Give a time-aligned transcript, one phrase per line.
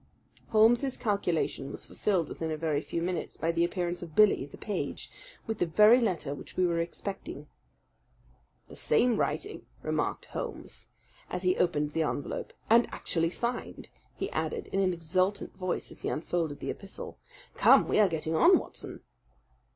[0.47, 4.57] Holmes's calculation was fulfilled within a very few minutes by the appearance of Billy, the
[4.57, 5.11] page,
[5.45, 7.45] with the very letter which we were expecting.
[8.67, 10.87] "The same writing," remarked Holmes,
[11.29, 16.01] as he opened the envelope, "and actually signed," he added in an exultant voice as
[16.01, 17.19] he unfolded the epistle.
[17.53, 19.01] "Come, we are getting on, Watson."